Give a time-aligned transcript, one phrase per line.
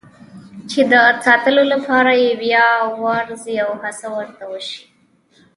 [0.69, 0.93] چې د
[1.25, 2.67] ساتلو لپاره یې بیا
[3.03, 4.83] وارزي او هڅه ورته وشي.